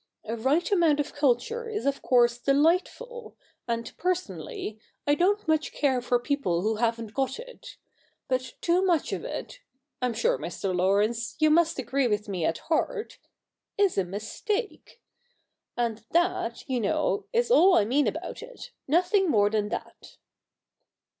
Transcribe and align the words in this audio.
A 0.25 0.35
right 0.35 0.71
amount 0.71 0.99
of 0.99 1.13
culture 1.13 1.69
is 1.69 1.85
of 1.85 2.01
course 2.01 2.39
delightful, 2.39 3.37
and 3.67 3.95
personally, 3.97 4.79
I 5.05 5.13
don't 5.13 5.47
much 5.47 5.71
care 5.73 6.01
for 6.01 6.17
people 6.17 6.63
who 6.63 6.77
haven't 6.77 7.13
got 7.13 7.37
it. 7.39 7.77
But 8.27 8.55
too 8.61 8.83
much 8.83 9.13
of 9.13 9.23
it— 9.23 9.59
I'm 10.01 10.15
sure, 10.15 10.39
Mr. 10.39 10.75
Laurence, 10.75 11.35
you 11.37 11.51
must 11.51 11.77
agree 11.77 12.07
with 12.07 12.27
me 12.27 12.43
at 12.45 12.57
heart— 12.57 13.19
is 13.77 13.95
a 13.95 14.03
mistake. 14.03 14.99
And 15.77 16.03
that, 16.09 16.67
you 16.67 16.79
know, 16.81 17.27
is 17.31 17.51
all 17.51 17.75
I 17.75 17.85
mean 17.85 18.07
about 18.07 18.41
it! 18.41 18.71
nothing 18.87 19.29
more 19.29 19.51
than 19.51 19.69
that.' 19.69 20.17